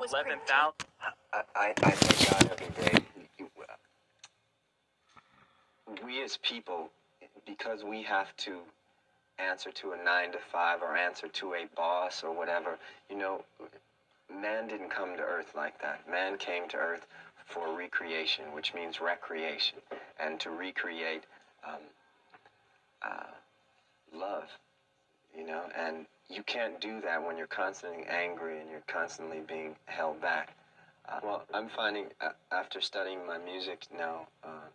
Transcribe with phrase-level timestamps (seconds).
[0.00, 0.74] was Eleven thousand.
[1.32, 3.04] I, I, I thank God every day.
[6.04, 6.90] We as people,
[7.46, 8.58] because we have to
[9.38, 12.78] answer to a nine to five or answer to a boss or whatever,
[13.10, 13.44] you know,
[14.32, 16.08] man didn't come to earth like that.
[16.10, 17.06] Man came to earth
[17.46, 19.78] for recreation, which means recreation,
[20.20, 21.24] and to recreate
[21.66, 21.80] um,
[23.02, 23.32] uh,
[24.14, 24.48] love,
[25.36, 29.76] you know, and you can't do that when you're constantly angry and you're constantly being
[29.86, 30.56] held back.
[31.08, 34.68] Uh, well, I'm finding uh, after studying my music now uh,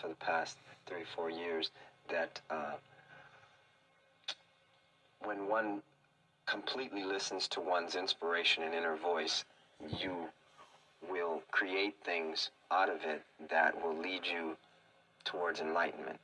[0.00, 1.70] for the past three, four years
[2.08, 2.74] that uh,
[5.22, 5.82] when one
[6.46, 9.44] completely listens to one's inspiration and inner voice,
[10.00, 10.28] you
[11.10, 14.56] will create things out of it that will lead you
[15.24, 16.18] towards enlightenment.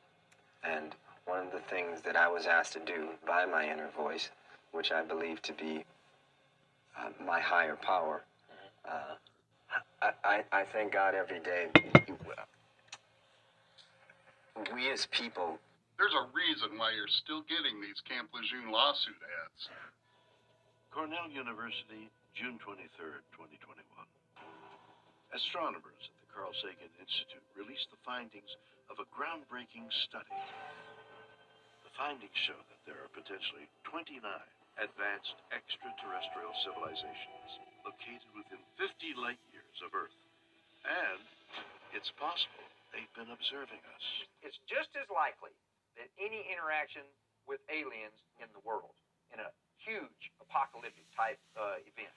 [0.65, 0.95] And
[1.27, 4.31] one of the things that I was asked to do by my inner voice,
[4.73, 5.85] which I believe to be
[6.99, 8.25] uh, my higher power,
[8.85, 9.15] uh,
[10.03, 11.69] I, I, I thank God every day.
[14.75, 15.59] We as people
[15.97, 19.69] There's a reason why you're still getting these Camp Lejeune lawsuit ads.
[20.91, 23.85] Cornell University, June 23rd, 2021.
[25.33, 28.51] Astronomers at the Carl Sagan Institute released the findings
[28.91, 30.35] of a groundbreaking study.
[31.87, 34.27] The findings show that there are potentially 29
[34.81, 37.51] advanced extraterrestrial civilizations
[37.85, 40.17] located within 50 light years of Earth.
[40.85, 41.23] And
[41.93, 44.05] it's possible they've been observing us.
[44.41, 45.53] It's just as likely
[46.01, 47.05] that any interaction
[47.45, 48.97] with aliens in the world
[49.31, 49.51] in a
[49.85, 52.17] huge apocalyptic type uh, event.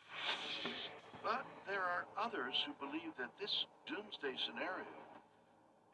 [1.24, 3.52] But there are others who believe that this
[3.88, 4.92] doomsday scenario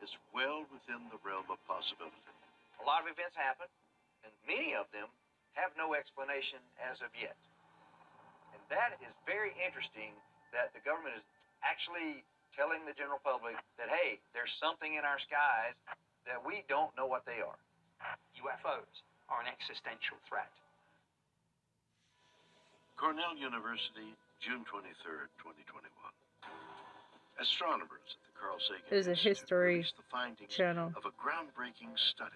[0.01, 2.17] is well within the realm of possibility.
[2.81, 3.69] A lot of events happen,
[4.25, 5.11] and many of them
[5.59, 7.35] have no explanation as of yet.
[8.55, 10.15] And that is very interesting
[10.55, 11.25] that the government is
[11.61, 12.23] actually
[12.55, 15.75] telling the general public that, hey, there's something in our skies
[16.25, 17.59] that we don't know what they are.
[18.39, 18.93] UFOs
[19.27, 20.49] are an existential threat.
[22.97, 24.11] Cornell University,
[24.43, 25.87] June 23rd, 2021.
[27.39, 30.91] Astronomers at the Carl Sagan There's a Institute history released the findings channel.
[30.99, 32.35] of a groundbreaking study.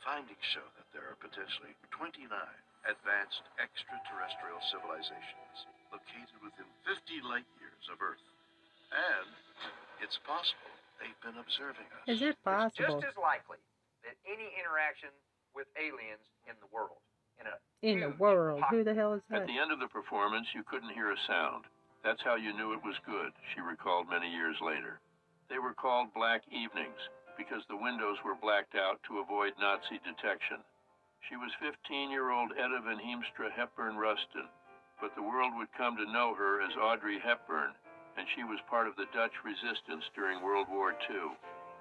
[0.00, 2.24] The findings show that there are potentially 29
[2.88, 5.56] advanced extraterrestrial civilizations
[5.92, 8.24] located within 50 light years of Earth.
[8.96, 9.28] And
[10.00, 12.04] it's possible they've been observing us.
[12.08, 12.96] Is it It's possible?
[13.04, 13.60] just as likely
[14.08, 15.12] that any interaction
[15.52, 17.04] with aliens in the world
[17.36, 18.64] in a In the world.
[18.64, 19.44] apoc- Who the hell is that?
[19.44, 21.68] At the end of the performance, you couldn't hear a sound.
[22.00, 24.96] That's how you knew it was good, she recalled many years later.
[25.52, 26.96] They were called black evenings
[27.40, 30.60] because the windows were blacked out to avoid Nazi detection.
[31.24, 34.44] She was 15 year old Edda Van Heemstra Hepburn Ruston,
[35.00, 37.72] but the world would come to know her as Audrey Hepburn,
[38.20, 41.32] and she was part of the Dutch resistance during World War II.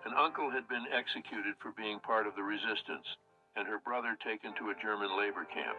[0.07, 3.07] An uncle had been executed for being part of the resistance,
[3.59, 5.75] and her brother taken to a German labor camp.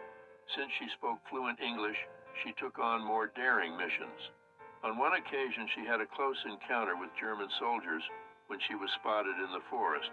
[0.53, 1.97] Since she spoke fluent English,
[2.45, 4.29] she took on more daring missions.
[4.85, 8.05] On one occasion, she had a close encounter with German soldiers
[8.51, 10.11] when she was spotted in the forest,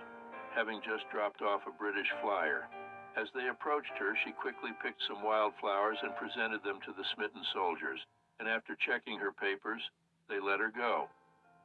[0.54, 2.71] having just dropped off a British flyer.
[3.19, 7.43] As they approached her, she quickly picked some wildflowers and presented them to the smitten
[7.50, 7.98] soldiers,
[8.38, 9.82] and after checking her papers,
[10.31, 11.10] they let her go.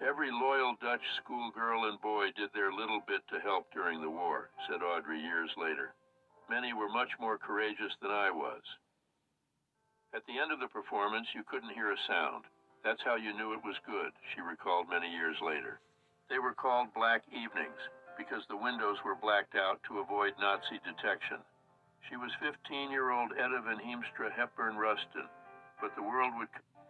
[0.01, 4.49] Every loyal Dutch schoolgirl and boy did their little bit to help during the war,
[4.65, 5.93] said Audrey years later.
[6.49, 8.65] Many were much more courageous than I was.
[10.17, 12.49] At the end of the performance, you couldn't hear a sound.
[12.81, 15.77] That's how you knew it was good, she recalled many years later.
[16.29, 17.79] They were called black evenings
[18.17, 21.37] because the windows were blacked out to avoid Nazi detection.
[22.09, 25.27] She was 15 year old Edda Van Heemstra Hepburn Ruston,
[25.81, 26.49] but the world would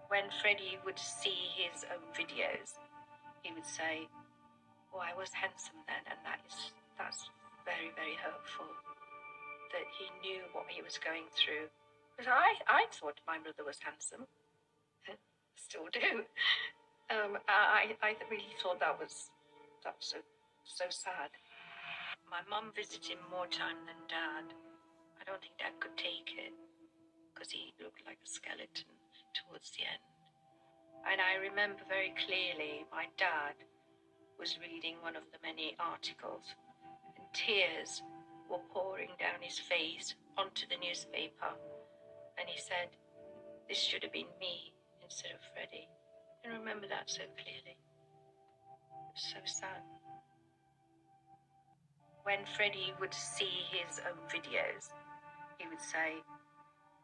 [0.09, 2.77] when Freddie would see his own videos,
[3.41, 4.07] he would say,
[4.93, 7.29] "Oh, I was handsome then," and that is that's
[7.65, 8.67] very very hurtful.
[9.71, 11.69] That he knew what he was going through.
[12.15, 14.27] Because I I thought my brother was handsome,
[15.55, 16.25] still do.
[17.13, 19.29] Um, I I really thought that was
[19.85, 20.17] that was so
[20.65, 21.29] so sad.
[22.25, 24.49] My mum visited him more time than dad.
[25.21, 26.57] I don't think dad could take it
[27.29, 28.89] because he looked like a skeleton
[29.37, 30.01] towards the end.
[31.05, 33.61] And I remember very clearly my dad
[34.41, 36.49] was reading one of the many articles,
[37.13, 38.01] and tears
[38.49, 41.53] were pouring down his face onto the newspaper.
[42.41, 42.97] And he said,
[43.69, 44.73] This should have been me
[45.05, 45.85] instead of Freddie.
[46.43, 47.79] I remember that so clearly.
[49.15, 49.79] So sad.
[52.23, 54.91] When Freddie would see his own videos,
[55.59, 56.19] he would say,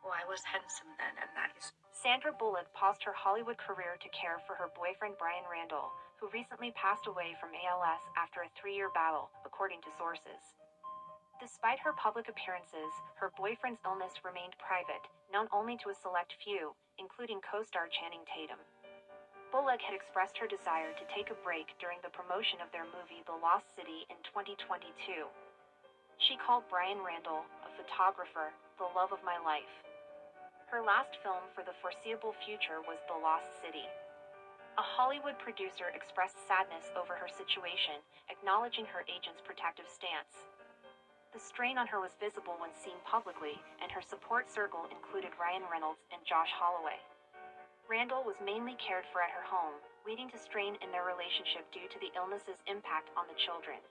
[0.04, 1.72] oh, I was handsome then, and that is
[2.04, 6.72] Sandra Bullock paused her Hollywood career to care for her boyfriend Brian Randall, who recently
[6.76, 10.40] passed away from ALS after a three year battle, according to sources.
[11.40, 16.76] Despite her public appearances, her boyfriend's illness remained private, known only to a select few,
[17.00, 18.60] including co star Channing Tatum.
[19.50, 23.26] Bullock had expressed her desire to take a break during the promotion of their movie
[23.26, 25.26] The Lost City in 2022.
[26.22, 29.74] She called Brian Randall, a photographer, the love of my life.
[30.70, 33.90] Her last film for the foreseeable future was The Lost City.
[34.78, 40.46] A Hollywood producer expressed sadness over her situation, acknowledging her agent's protective stance.
[41.34, 45.66] The strain on her was visible when seen publicly, and her support circle included Ryan
[45.74, 47.02] Reynolds and Josh Holloway.
[47.90, 49.74] Randall was mainly cared for at her home,
[50.06, 53.82] leading to strain in their relationship due to the illness's impact on the children.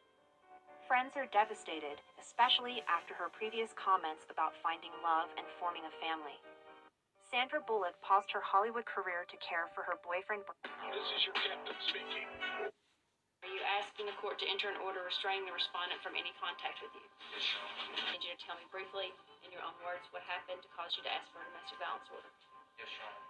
[0.86, 6.38] Friends are devastated, especially after her previous comments about finding love and forming a family.
[7.26, 10.46] Sandra Bullock paused her Hollywood career to care for her boyfriend.
[10.46, 12.30] This is your captain speaking.
[13.42, 16.78] Are you asking the court to enter an order restraining the respondent from any contact
[16.86, 17.02] with you?
[17.34, 17.98] Yes, Your Honor.
[17.98, 19.10] I need you to tell me briefly,
[19.42, 22.06] in your own words, what happened to cause you to ask for a domestic violence
[22.14, 22.30] order.
[22.78, 23.27] Yes, Your Honor.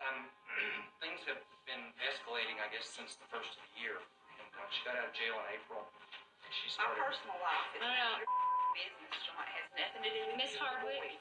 [0.00, 0.26] Um,
[1.02, 3.96] things have been escalating, I guess, since the first of the year.
[4.40, 5.84] And uh, she got out of jail in April.
[5.84, 8.10] And she My personal life is No, no.
[8.24, 8.28] your
[8.74, 9.44] business, John.
[9.44, 11.20] It has nothing to do with Miss Hardwick?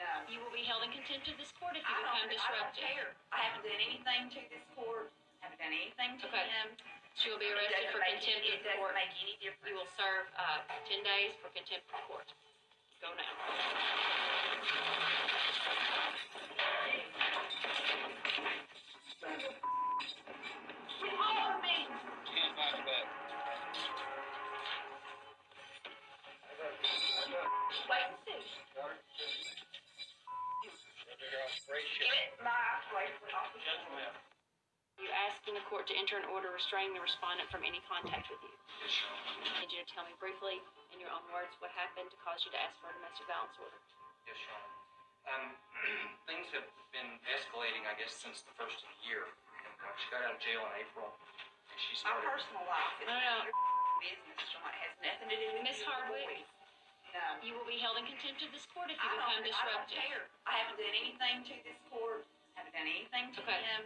[0.00, 0.10] No.
[0.28, 2.50] You will be held in contempt of this court if you I become don't, I
[2.58, 2.84] don't disruptive.
[2.84, 3.10] care.
[3.30, 5.08] I haven't done anything to this court.
[5.40, 6.46] Haven't done anything to Okay.
[6.52, 6.74] him.
[7.18, 8.94] She will be arrested for contempt any- of It the doesn't court.
[8.98, 9.68] make any difference.
[9.68, 12.26] You will serve uh, 10 days for contempt of court.
[13.04, 13.30] Go now.
[31.72, 32.52] Give it my
[32.92, 33.16] place.
[33.32, 38.28] Are you asking the court to enter an order restraining the respondent from any contact
[38.28, 38.52] with you?
[38.84, 40.60] Yes, I need you to tell me briefly,
[40.92, 43.56] in your own words, what happened to cause you to ask for a domestic violence
[43.56, 43.78] order.
[44.28, 44.68] Yes, Your Honor.
[45.32, 45.44] Um,
[46.28, 49.24] things have been escalating, I guess, since the first of the year.
[49.96, 51.08] She got out of jail in April.
[51.08, 52.28] And she My started.
[52.36, 53.36] personal life is No, no.
[53.48, 53.56] your
[54.12, 54.68] business, John.
[54.68, 56.44] It has nothing to do with Miss you Hardwick?
[57.12, 57.20] Boys.
[57.20, 57.44] No.
[57.44, 59.64] You will be held in contempt of this court if you I become don't, I
[59.68, 60.00] don't disruptive.
[60.00, 60.22] care.
[60.48, 62.24] I haven't done anything to this court.
[62.56, 63.60] I Haven't done anything to Okay.
[63.76, 63.80] him.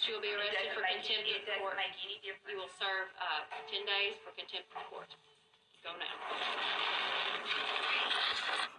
[0.00, 1.76] She will be arrested for make contempt any- of It the doesn't court.
[1.76, 2.48] make any difference.
[2.48, 5.10] You will serve uh, 10 days for contempt of court.
[5.84, 6.16] Go now.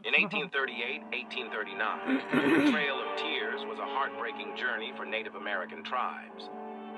[0.01, 6.50] In 1838 1839, the Trail of Tears was a heartbreaking journey for Native American tribes.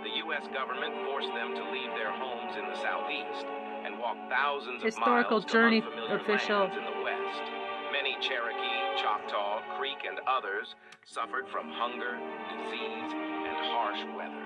[0.08, 0.48] The U.S.
[0.56, 3.44] government forced them to leave their homes in the southeast
[3.86, 6.64] and walk thousands Historical of miles Journey official.
[6.64, 7.44] in the west.
[7.92, 10.76] Many Cherokee, Choctaw, Creek, and others
[11.06, 12.18] suffered from hunger,
[12.50, 14.44] disease, and harsh weather.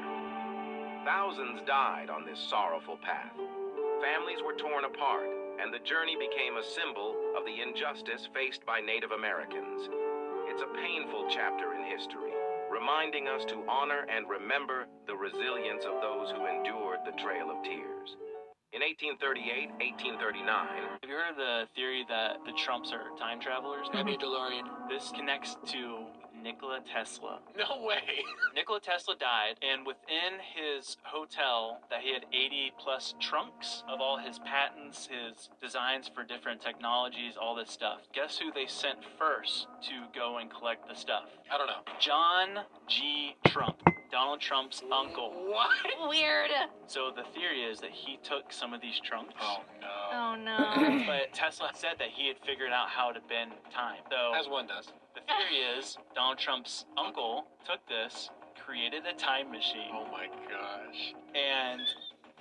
[1.05, 3.31] Thousands died on this sorrowful path.
[4.01, 5.29] Families were torn apart,
[5.61, 9.89] and the journey became a symbol of the injustice faced by Native Americans.
[10.51, 12.33] It's a painful chapter in history,
[12.69, 17.63] reminding us to honor and remember the resilience of those who endured the Trail of
[17.63, 18.17] Tears.
[18.73, 20.43] In 1838 1839,
[21.01, 23.87] Have you heard of the theory that the Trumps are time travelers?
[23.93, 24.89] Maybe a DeLorean.
[24.89, 26.03] This connects to
[26.43, 27.39] Nikola Tesla.
[27.57, 28.23] No way.
[28.55, 34.17] Nikola Tesla died, and within his hotel, that he had 80 plus trunks of all
[34.17, 38.01] his patents, his designs for different technologies, all this stuff.
[38.13, 41.29] Guess who they sent first to go and collect the stuff?
[41.51, 41.81] I don't know.
[41.99, 43.35] John G.
[43.47, 45.31] Trump, Donald Trump's uncle.
[45.47, 46.09] What?
[46.09, 46.49] Weird.
[46.87, 49.33] So the theory is that he took some of these trunks.
[49.41, 49.87] Oh no.
[50.13, 51.03] Oh no.
[51.07, 53.99] But Tesla said that he had figured out how to bend time.
[54.09, 54.87] So As one does.
[55.15, 58.29] the theory is Donald Trump's uncle took this,
[58.65, 61.13] created a time machine, Oh my gosh.
[61.35, 61.81] and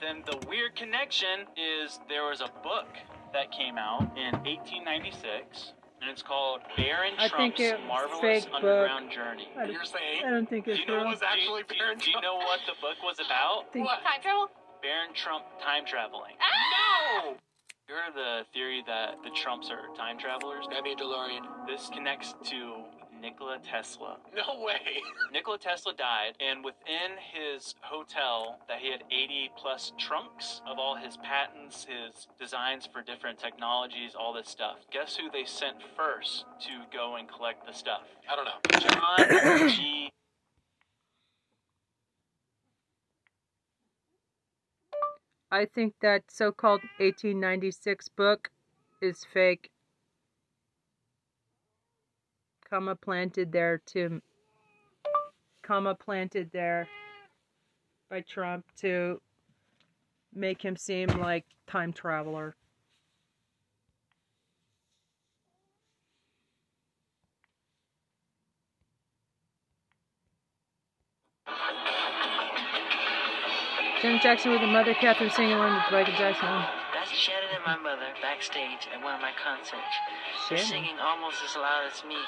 [0.01, 2.87] then the weird connection is there was a book
[3.33, 8.21] that came out in 1896, and it's called Baron I think Trump's it was Marvelous
[8.21, 8.55] fake book.
[8.63, 9.49] Underground Journey.
[9.59, 11.09] I, You're saying I don't think Do it's you know real.
[11.11, 13.73] was actually do, you- Baron do you know what the book was about?
[13.73, 14.03] Think- What?
[14.03, 14.49] Time travel?
[14.83, 16.35] Baron Trump time traveling.
[16.41, 17.25] Ah!
[17.25, 17.37] No!
[17.89, 20.67] You're the theory that the Trumps are time travelers?
[20.71, 21.67] Maybe a DeLorean.
[21.69, 22.83] This connects to
[23.27, 24.19] Nikola Tesla.
[24.37, 25.03] No way.
[25.33, 30.95] Nikola Tesla died, and within his hotel, that he had 80 plus trunks of all
[30.95, 34.77] his patents, his designs for different technologies, all this stuff.
[34.93, 38.03] Guess who they sent first to go and collect the stuff?
[38.31, 38.61] I don't know.
[38.79, 40.09] John G.
[45.51, 48.51] I think that so-called 1896 book
[49.03, 49.71] is fake.
[52.77, 54.21] Comma planted there to
[55.63, 56.87] comma planted there
[58.11, 59.19] by Trump to
[60.35, 62.55] make him seem like time traveler.
[74.03, 76.86] Janet Jackson with her mother, Catherine singing along with Michael Jackson.
[77.15, 79.95] Shannon and my mother backstage at one of my concerts.
[80.49, 80.65] Shannon.
[80.67, 82.19] singing almost as loud as me.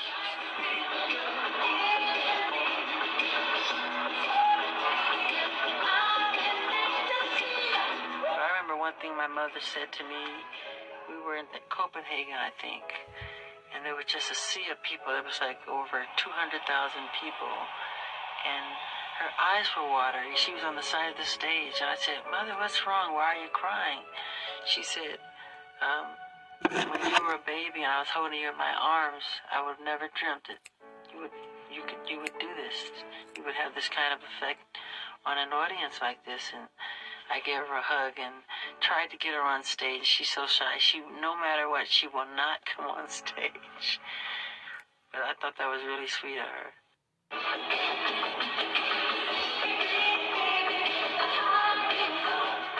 [8.23, 10.23] But I remember one thing my mother said to me.
[11.11, 12.85] We were in Copenhagen, I think,
[13.75, 15.11] and there was just a sea of people.
[15.11, 16.61] There was like over 200,000
[17.19, 17.55] people,
[18.47, 18.67] and
[19.25, 20.37] her eyes were watery.
[20.37, 23.15] She was on the side of the stage, and I said, "Mother, what's wrong?
[23.15, 24.05] Why are you crying?"
[24.69, 25.17] She said,
[25.81, 26.13] um,
[26.69, 29.77] "When you were a baby and I was holding you in my arms, I would
[29.77, 30.61] have never dreamt that
[31.11, 31.33] you would
[31.73, 32.93] you could you would do this.
[33.35, 34.61] You would have this kind of effect
[35.25, 36.69] on an audience like this." And
[37.31, 38.45] I gave her a hug and
[38.81, 40.05] tried to get her on stage.
[40.05, 40.77] She's so shy.
[40.79, 44.01] She, no matter what, she will not come on stage.
[45.13, 46.75] But I thought that was really sweet of her.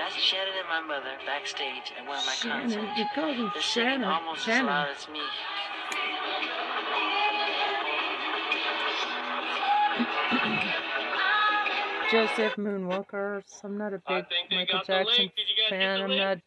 [0.09, 2.99] That's Shannon and my mother backstage at one of my Shannon, concerts.
[2.99, 4.05] you called him They're singing Shannon.
[4.09, 4.69] almost Shannon.
[4.69, 5.21] as loud as me.
[12.11, 13.43] Joseph Moonwalker.
[13.63, 15.29] I'm not a big Michael Jackson
[15.69, 16.01] fan.
[16.01, 16.41] I'm not.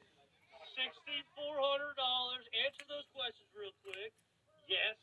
[0.73, 2.41] Sixty-four hundred dollars.
[2.65, 4.09] Answer those questions real quick.
[4.65, 4.97] Yes.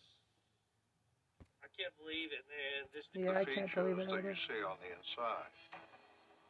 [1.62, 2.90] I can't believe it, man.
[2.90, 4.34] This Yeah, I can't believe it that either.
[4.34, 5.54] you see on the inside.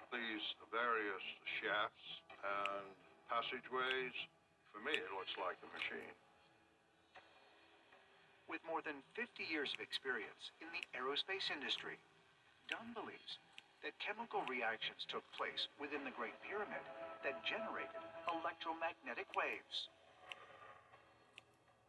[0.09, 1.25] These various
[1.61, 2.09] shafts
[2.41, 2.89] and
[3.29, 4.17] passageways,
[4.73, 6.17] for me, it looks like a machine.
[8.49, 12.01] With more than 50 years of experience in the aerospace industry,
[12.73, 13.37] Dunn believes
[13.85, 16.85] that chemical reactions took place within the Great Pyramid
[17.21, 17.93] that generated
[18.33, 19.77] electromagnetic waves.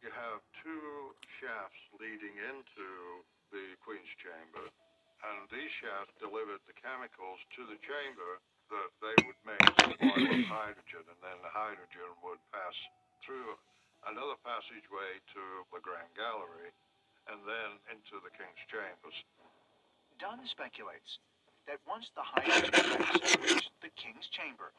[0.04, 2.88] You have two shafts leading into
[3.48, 4.68] the Queen's Chamber,
[5.26, 11.04] and these shafts delivered the chemicals to the chamber that they would mix with hydrogen,
[11.04, 12.76] and then the hydrogen would pass
[13.26, 13.58] through
[14.08, 15.42] another passageway to
[15.74, 16.72] the Grand Gallery,
[17.28, 19.18] and then into the King's Chambers.
[20.16, 21.20] Dunn speculates
[21.68, 22.96] that once the hydrogen
[23.44, 24.72] reached the King's Chamber,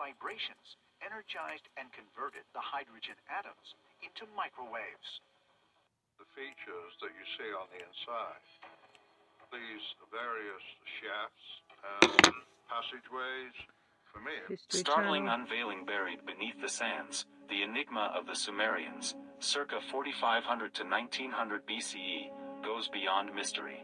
[0.00, 5.22] vibrations energized and converted the hydrogen atoms into microwaves.
[6.18, 8.42] The features that you see on the inside,
[9.52, 10.64] these various
[11.00, 11.46] shafts
[12.02, 12.34] and
[12.68, 13.54] passageways,
[14.12, 19.80] for me, it Startling unveiling buried beneath the sands, the enigma of the Sumerians, circa
[19.90, 22.30] 4500 to 1900 BCE,
[22.64, 23.82] goes beyond mystery.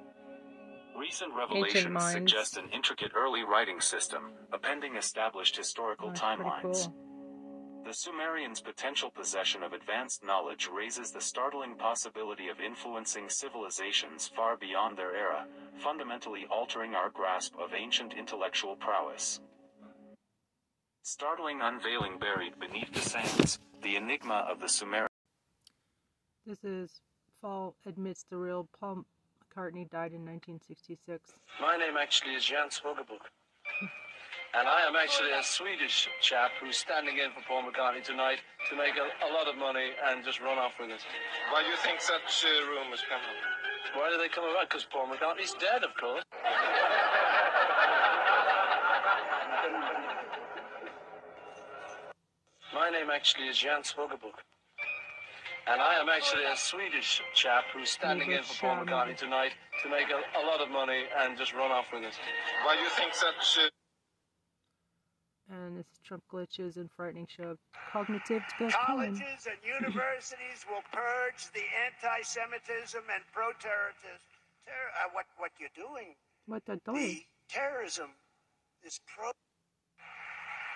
[0.99, 6.87] Recent revelations suggest an intricate early writing system, appending established historical That's timelines.
[6.87, 6.94] cool.
[7.85, 14.57] The Sumerians' potential possession of advanced knowledge raises the startling possibility of influencing civilizations far
[14.57, 19.41] beyond their era, fundamentally altering our grasp of ancient intellectual prowess.
[21.03, 25.11] Startling unveiling buried beneath the sands, the enigma of the Sumerians.
[26.47, 27.03] This is
[27.43, 29.05] Paul admits the real Paul
[29.45, 31.35] McCartney died in 1966.
[31.61, 33.29] My name actually is Jan Svogerbook.
[34.56, 38.38] And I am actually a Swedish chap who's standing in for Paul McCartney tonight
[38.70, 41.02] to make a, a lot of money and just run off with it.
[41.50, 43.99] Why do you think such uh, rumors come up?
[43.99, 44.70] Why do they come about?
[44.70, 46.23] Because Paul McCartney's dead, of course.
[52.73, 54.38] My name actually is Jan Svogerbook.
[55.66, 59.90] And I am actually a Swedish chap who's standing in for Paul McCartney tonight to
[59.90, 62.14] make a, a lot of money and just run off with it.
[62.64, 63.68] Why do you think such uh,
[65.75, 67.59] And this is Trump glitches and frightening show of
[67.93, 68.43] cognitive.
[68.87, 74.23] Colleges and universities will purge the anti-Semitism and pro-terrorism.
[74.64, 76.14] Ter- uh, what what you're doing?
[76.47, 77.23] What they're doing?
[77.49, 78.11] Terrorism
[78.87, 79.33] is pro.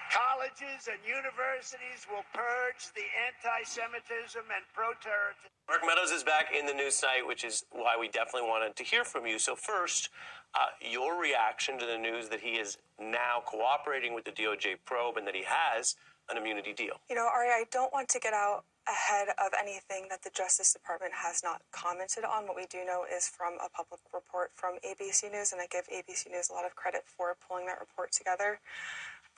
[0.09, 5.53] Colleges and universities will purge the anti-Semitism and pro-terrorism.
[5.69, 8.83] Mark Meadows is back in the news site, which is why we definitely wanted to
[8.83, 9.39] hear from you.
[9.39, 10.09] So, first,
[10.55, 15.19] uh, your reaction to the news that he is now cooperating with the DOJ probe
[15.19, 15.97] and that he has
[16.31, 17.01] an immunity deal.
[17.11, 20.73] You know, Ari, I don't want to get out ahead of anything that the Justice
[20.73, 22.47] Department has not commented on.
[22.47, 25.85] What we do know is from a public report from ABC News, and I give
[25.93, 28.61] ABC News a lot of credit for pulling that report together.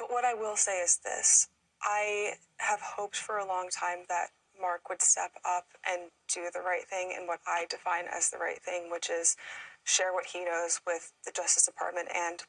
[0.00, 1.48] But what I will say is this
[1.82, 4.28] I have hoped for a long time that
[4.58, 8.38] Mark would step up and do the right thing and what I define as the
[8.38, 9.36] right thing, which is
[9.84, 12.42] share what he knows with the Justice Department and,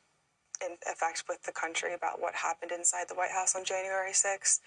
[0.65, 4.59] in effect, with the country about what happened inside the White House on January 6th.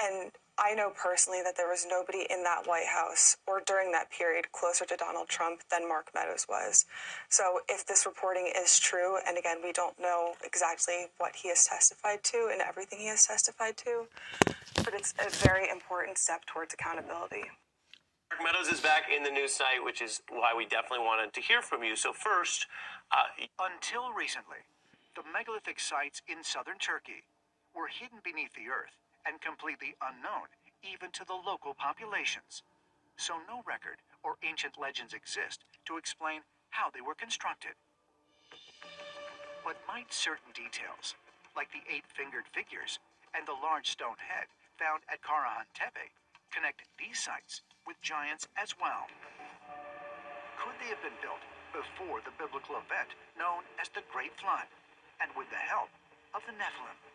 [0.00, 4.10] And I know personally that there was nobody in that White House or during that
[4.10, 6.84] period closer to Donald Trump than Mark Meadows was.
[7.28, 11.64] So if this reporting is true, and again, we don't know exactly what he has
[11.64, 14.06] testified to and everything he has testified to,
[14.84, 17.44] but it's a very important step towards accountability.
[18.30, 21.40] Mark Meadows is back in the news site, which is why we definitely wanted to
[21.40, 21.94] hear from you.
[21.94, 22.66] So first,
[23.12, 24.66] uh, Until recently,
[25.14, 27.24] the megalithic sites in southern Turkey
[27.74, 30.48] were hidden beneath the earth and completely unknown
[30.82, 32.62] even to the local populations.
[33.16, 37.74] So no record or ancient legends exist to explain how they were constructed.
[39.64, 41.18] But might certain details,
[41.56, 42.98] like the eight-fingered figures
[43.34, 44.46] and the large stone head
[44.78, 46.14] found at Karahan Tepe,
[46.54, 49.10] connect these sites with giants as well?
[50.56, 51.42] Could they have been built
[51.74, 54.70] before the biblical event known as the Great Flood,
[55.20, 55.90] and with the help
[56.34, 57.07] of the Nephilim?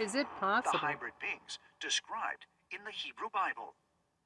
[0.00, 0.72] Is it possible?
[0.72, 3.76] The hybrid beings described in the Hebrew Bible.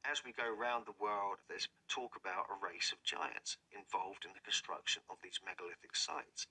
[0.06, 4.30] As we go around the world, there's talk about a race of giants involved in
[4.32, 6.46] the construction of these megalithic sites.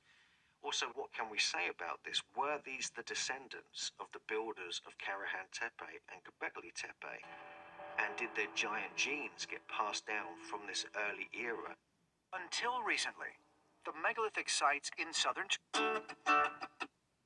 [0.60, 2.19] Also, what can we say about this?
[2.36, 7.24] Were these the descendants of the builders of Karahan Tepe and Göbekli Tepe?
[7.95, 11.79] And did their giant genes get passed down from this early era?
[12.36, 13.39] Until recently,
[13.86, 15.48] the megalithic sites in southern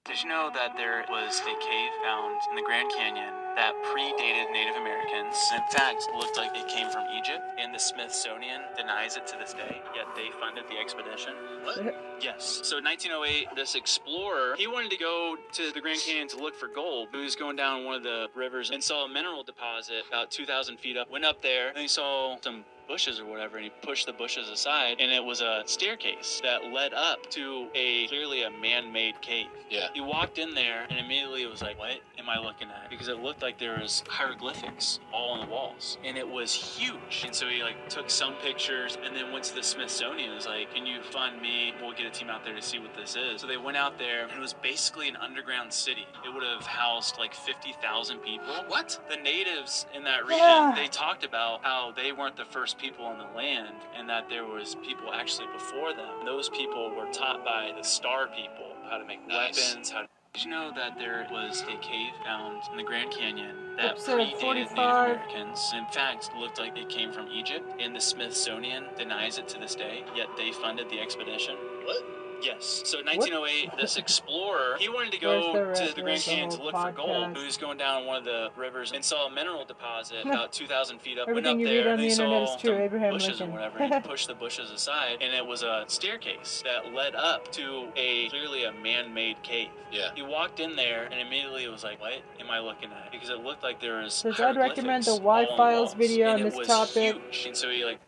[0.09, 4.51] Did you know that there was a cave found in the Grand Canyon that predated
[4.51, 5.37] Native Americans?
[5.53, 9.53] In fact, looked like it came from Egypt, and the Smithsonian denies it to this
[9.53, 11.33] day, yet they funded the expedition.
[11.61, 11.95] What?
[12.19, 12.61] Yes.
[12.63, 16.55] So in 1908, this explorer, he wanted to go to the Grand Canyon to look
[16.55, 17.09] for gold.
[17.11, 20.79] He was going down one of the rivers and saw a mineral deposit about 2,000
[20.79, 21.11] feet up.
[21.11, 24.49] Went up there, and he saw some bushes or whatever, and he pushed the bushes
[24.49, 29.45] aside, and it was a staircase that led up to a clearly a man-made cave.
[29.69, 29.87] Yeah.
[29.93, 33.07] He walked in there, and immediately it was like, "What am I looking at?" Because
[33.07, 37.21] it looked like there was hieroglyphics all on the walls, and it was huge.
[37.23, 40.29] And so he like took some pictures, and then went to the Smithsonian.
[40.29, 41.73] and was like, "Can you fund me?
[41.79, 43.99] We'll get a team out there to see what this is." So they went out
[43.99, 46.07] there, and it was basically an underground city.
[46.25, 48.47] It would have housed like fifty thousand people.
[48.67, 48.99] What?
[49.09, 50.73] The natives in that region, Yeah.
[50.75, 54.45] they talked about how they weren't the first people on the land and that there
[54.45, 56.25] was people actually before them.
[56.25, 59.57] Those people were taught by the star people how to make Nice.
[59.69, 63.11] weapons, how to did you know that there was a cave found in the Grand
[63.11, 64.55] Canyon that Episode predated 45.
[64.55, 65.73] Native Americans?
[65.75, 69.73] In fact, looked like it came from Egypt, and the Smithsonian denies it to this
[69.73, 71.55] day, yet they funded the expedition.
[71.83, 72.18] What?
[72.41, 72.81] Yes.
[72.85, 76.57] So in 1908, this explorer, he wanted to go the to the Grand Canyon to
[76.57, 77.09] whole look for gold.
[77.09, 77.37] podcast?
[77.37, 80.99] He was going down one of the rivers and saw a mineral deposit about 2,000
[80.99, 81.27] feet up.
[81.27, 82.77] Went Everything up you there, read on and the he internet saw is true.
[82.77, 83.49] Abraham bushes Lincoln.
[83.49, 83.77] or whatever.
[83.79, 87.87] and he pushed the bushes aside, and it was a staircase that led up to
[87.95, 89.69] a clearly a man-made cave.
[89.91, 90.11] Yeah.
[90.15, 93.29] He walked in there, and immediately it was like, "What am I looking at?" Because
[93.29, 94.13] it looked like there was.
[94.13, 96.67] Says I'd recommend the hieroglyphics all on the Y-Files video and on it this was
[96.67, 97.15] topic.
[97.31, 97.45] Huge.
[97.47, 97.99] And so he like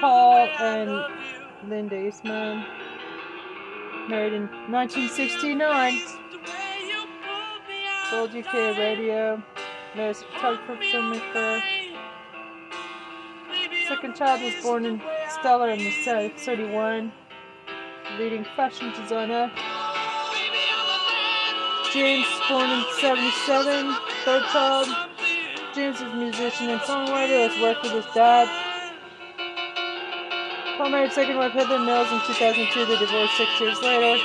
[0.00, 1.16] Paul and.
[1.68, 2.64] Linda Eastman.
[4.08, 6.00] Married in 1969.
[8.10, 9.42] Gold UK Radio.
[9.96, 11.62] Married photographer.
[13.88, 17.12] Second child was born in Stella in the South, 31.
[18.18, 19.50] Leading fashion designer.
[21.92, 23.96] James born in 77.
[24.24, 24.88] Third child.
[25.74, 27.48] James is a musician and songwriter.
[27.48, 28.65] Has worked with his dad.
[30.76, 32.84] Paul married second wife Heather Mills in 2002.
[32.84, 34.22] They divorced six years later.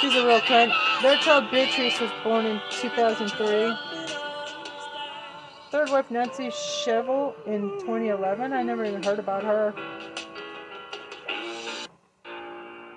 [0.00, 0.72] She's a real cunt.
[1.02, 3.74] Their child Beatrice was born in 2003.
[5.72, 8.52] Third wife Nancy Shevell in 2011.
[8.52, 9.74] I never even heard about her.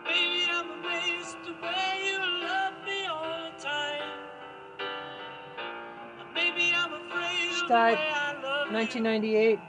[0.05, 4.03] Baby, I'm amazed the way you love me all the time.
[6.35, 8.73] Maybe I'm afraid She died way I love you.
[8.75, 9.59] 1998.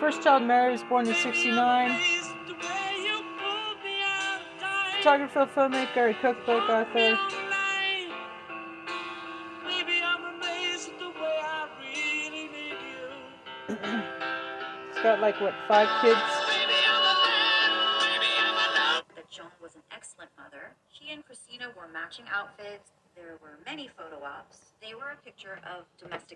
[0.00, 2.00] First child Mary was born in 69.
[4.96, 7.18] Photographer, filmmaker, cookbook author.
[9.66, 13.76] Maybe I'm amazed at the way I really need you.
[14.94, 16.18] He's got like what five kids.
[19.16, 20.72] that Joan was an excellent mother.
[20.88, 22.92] She and Christina wore matching outfits.
[23.14, 24.72] There were many photo ops.
[24.80, 26.29] They were a picture of domestic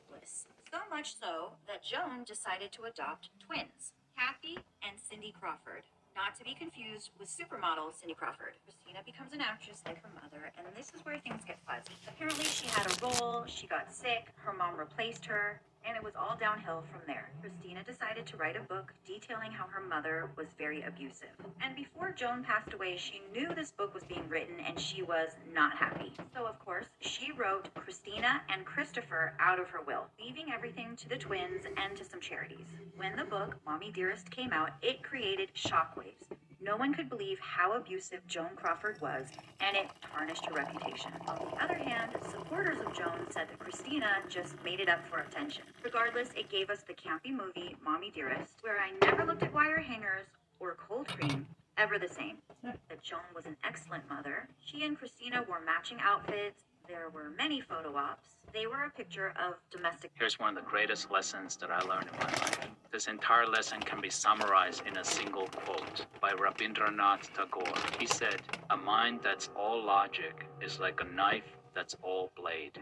[0.94, 5.82] much so that Joan decided to adopt twins, Kathy and Cindy Crawford.
[6.14, 8.54] Not to be confused with supermodel Cindy Crawford.
[8.62, 11.98] Christina becomes an actress like her mother, and this is where things get fuzzy.
[12.06, 16.14] Apparently, she had a role, she got sick, her mom replaced her, and it was
[16.16, 17.30] all downhill from there.
[17.40, 21.28] Christina decided to write a book detailing how her mother was very abusive.
[21.62, 25.30] And before Joan passed away, she knew this book was being written and she was
[25.52, 26.12] not happy.
[26.34, 31.08] So, of course, she wrote Christina and Christopher out of her will, leaving everything to
[31.08, 32.66] the twins and to some charities.
[32.96, 36.28] When the book, Mommy Dearest, came out, it created shockwaves.
[36.64, 39.26] No one could believe how abusive Joan Crawford was,
[39.60, 41.12] and it tarnished her reputation.
[41.28, 45.18] On the other hand, supporters of Joan said that Christina just made it up for
[45.18, 45.64] attention.
[45.82, 49.78] Regardless, it gave us the campy movie Mommy Dearest, where I never looked at wire
[49.78, 50.24] hangers
[50.58, 51.46] or cold cream
[51.76, 52.38] ever the same.
[52.62, 54.48] That Joan was an excellent mother.
[54.64, 56.64] She and Christina wore matching outfits.
[56.86, 58.36] There were many photo ops.
[58.52, 60.10] They were a picture of domestic.
[60.14, 62.58] Here's one of the greatest lessons that I learned in my life.
[62.92, 67.72] This entire lesson can be summarized in a single quote by Rabindranath Tagore.
[67.98, 72.78] He said, A mind that's all logic is like a knife that's all blade.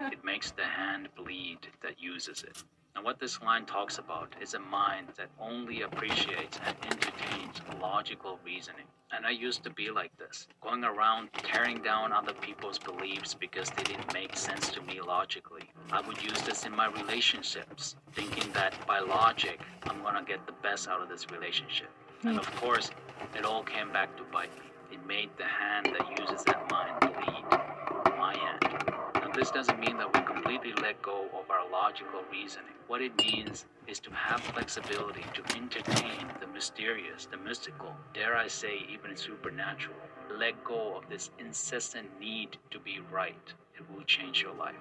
[0.00, 2.64] It makes the hand bleed that uses it.
[3.04, 8.86] What this line talks about is a mind that only appreciates and entertains logical reasoning.
[9.14, 13.68] And I used to be like this, going around tearing down other people's beliefs because
[13.68, 15.64] they didn't make sense to me logically.
[15.92, 20.54] I would use this in my relationships, thinking that by logic, I'm gonna get the
[20.62, 21.90] best out of this relationship.
[22.22, 22.38] And hmm.
[22.38, 22.90] of course,
[23.36, 24.70] it all came back to bite me.
[24.92, 27.63] It made the hand that uses that mind bleed.
[29.34, 29.50] My hand.
[29.50, 32.74] Now, this doesn't mean that we completely let go of our logical reasoning.
[32.86, 38.48] What it means is to have flexibility to entertain the mysterious, the mystical, dare I
[38.48, 39.96] say, even supernatural.
[40.38, 43.54] Let go of this incessant need to be right.
[43.76, 44.74] It will change your life.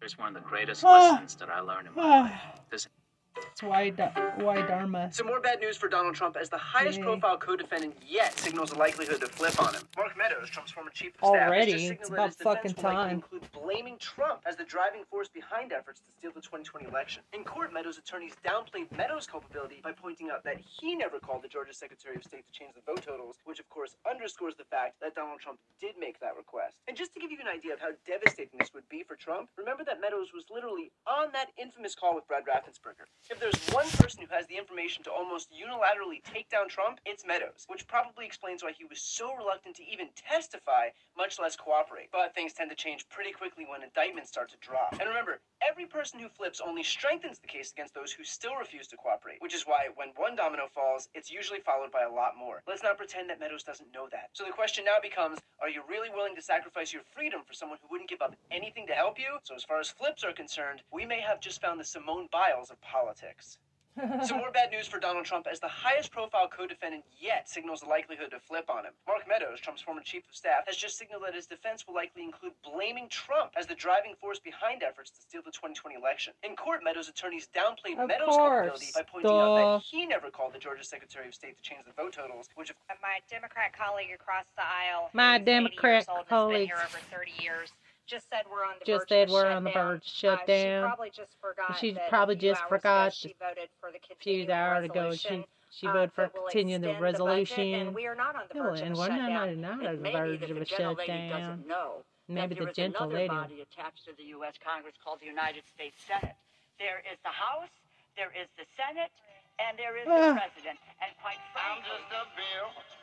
[0.00, 1.10] Here's one of the greatest ah.
[1.10, 2.32] lessons that I learned in my life.
[2.34, 2.54] Ah.
[2.70, 2.88] This
[3.36, 3.90] It's why,
[4.36, 5.10] why Dharma.
[5.12, 7.04] Some more bad news for Donald Trump as the highest Yay.
[7.04, 9.82] profile co-defendant yet signals a likelihood to flip on him.
[9.96, 11.72] Mark Meadows, Trump's former chief of staff, has Already?
[11.72, 13.14] just It's signaled that about his defense fucking likely time.
[13.16, 17.22] include blaming Trump as the driving force behind efforts to steal the 2020 election.
[17.32, 21.48] In court, Meadows' attorneys downplayed Meadows' culpability by pointing out that he never called the
[21.48, 25.00] Georgia Secretary of State to change the vote totals, which of course underscores the fact
[25.00, 26.76] that Donald Trump did make that request.
[26.88, 29.48] And just to give you an idea of how devastating this would be for Trump,
[29.56, 33.04] remember that Meadows was literally on that infamous call with Brad Raffensperger.
[33.28, 37.24] If there's one person who has the information to almost unilaterally take down Trump, it's
[37.24, 42.10] Meadows, which probably explains why he was so reluctant to even testify, much less cooperate.
[42.10, 44.92] But things tend to change pretty quickly when indictments start to drop.
[44.98, 48.86] And remember, every person who flips only strengthens the case against those who still refuse
[48.88, 52.36] to cooperate, which is why when one domino falls, it's usually followed by a lot
[52.38, 52.62] more.
[52.66, 54.30] Let's not pretend that Meadows doesn't know that.
[54.32, 57.78] So the question now becomes, are you really willing to sacrifice your freedom for someone
[57.82, 59.38] who wouldn't give up anything to help you?
[59.42, 62.70] So as far as flips are concerned, we may have just found the Simone Biles
[62.70, 63.58] of politics.
[64.22, 67.80] Some more bad news for Donald Trump as the highest profile co defendant yet signals
[67.80, 68.92] the likelihood to flip on him.
[69.06, 72.22] Mark Meadows, Trump's former chief of staff, has just signaled that his defense will likely
[72.22, 76.32] include blaming Trump as the driving force behind efforts to steal the 2020 election.
[76.42, 78.70] In court, Meadows' attorneys downplayed Of Meadows' course.
[78.70, 81.84] culpability by pointing out that he never called the Georgia Secretary of State to change
[81.84, 86.48] the vote totals, which, of My Democrat colleague across the aisle, My Democrat colleague, has
[86.48, 87.72] been here over 30 years,
[88.10, 89.88] just said we're on the Just verge said of a we're on the shutdown.
[89.88, 90.82] verge of shut Uh, down.
[90.82, 91.78] She probably just forgot.
[91.78, 94.50] She that probably a few just hours forgot Ago she voted for the few continuing
[94.50, 95.00] hours ago.
[95.00, 97.86] resolution, She she uh, voted for that will continuing the extend the budget, resolution.
[97.86, 99.60] and we are not on the Yeah, verge of and a we're not, shutdown.
[99.60, 101.40] not, not It on the may be verge that of the a gentle lady shutdown.
[101.40, 101.90] doesn't know
[102.28, 103.28] Maybe that the there is gentle another lady.
[103.34, 104.54] body attached to the U.S.
[104.58, 106.34] Congress called the United States Senate.
[106.78, 107.70] There is the House,
[108.16, 109.10] there is the Senate,
[109.58, 110.34] and there is Ah.
[110.34, 110.78] the President.
[111.02, 111.98] And quite frankly,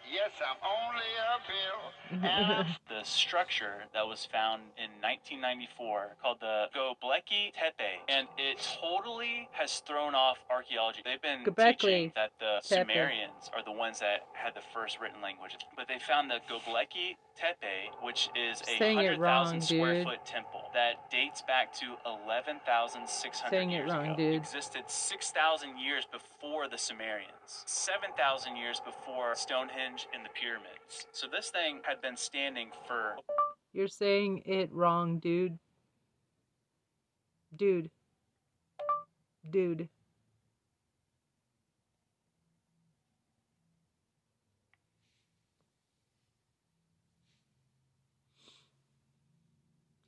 [0.09, 1.83] I'm just a bill.
[2.11, 2.65] Yes, I'm only a bill.
[2.89, 9.79] the structure that was found in 1994 called the Göbekli Tepe, and it totally has
[9.81, 11.01] thrown off archaeology.
[11.03, 12.87] They've been Göbekli teaching that the Tepe.
[12.87, 17.17] Sumerians are the ones that had the first written language, but they found the Göbekli
[17.35, 20.03] Tepe, which is a Saying it hundred wrong, thousand square dude.
[20.05, 24.15] foot temple that dates back to eleven thousand six hundred Saying it years wrong, ago.
[24.15, 24.35] dude.
[24.35, 31.07] Existed six thousand years before the Sumerians, seven thousand years before Stonehenge and the pyramids.
[31.11, 33.15] So this thing had been standing for
[33.73, 35.57] You're saying it wrong, dude.
[37.55, 37.89] Dude.
[39.49, 39.89] Dude.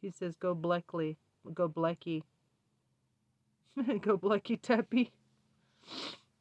[0.02, 1.18] He says go Bleckly.
[1.54, 2.24] Go Blecky.
[4.02, 5.12] go Blecky Teppy.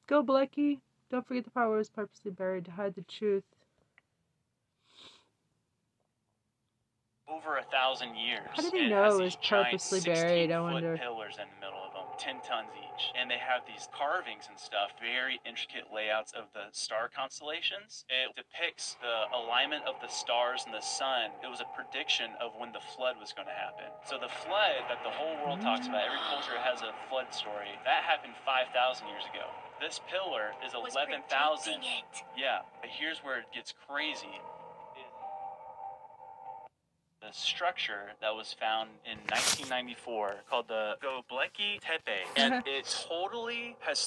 [0.06, 0.78] Go Blecky.
[1.10, 3.44] Don't forget the power was purposely buried to hide the truth.
[7.28, 8.48] over a thousand years.
[8.52, 10.96] How did he know it was purposely buried, I wonder?
[10.96, 12.08] Pillars in the middle of them.
[12.18, 13.14] 10 tons each.
[13.14, 18.04] And they have these carvings and stuff, very intricate layouts of the star constellations.
[18.10, 21.30] It depicts the alignment of the stars and the sun.
[21.44, 23.92] It was a prediction of when the flood was going to happen.
[24.08, 27.70] So the flood that the whole world talks about, every culture has a flood story,
[27.84, 28.72] that happened 5,000
[29.06, 29.46] years ago.
[29.80, 31.74] This pillar is 11,000.
[32.36, 34.40] Yeah, but here's where it gets crazy.
[37.20, 43.98] The structure that was found in 1994 called the Göbekli Tepe, and it totally has